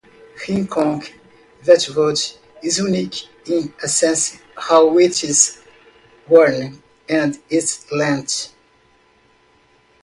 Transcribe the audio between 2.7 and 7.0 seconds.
unique in a sense how it is worn